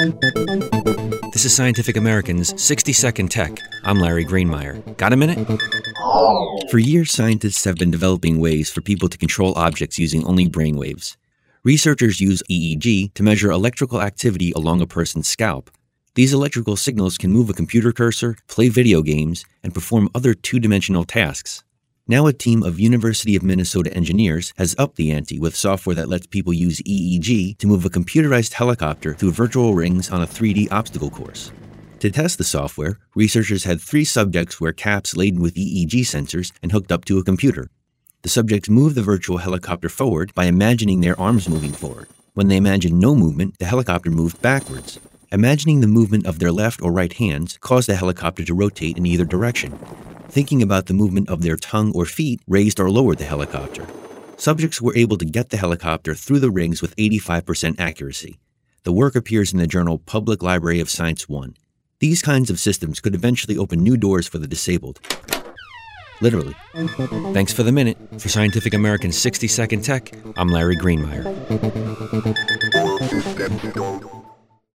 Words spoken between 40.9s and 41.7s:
their arms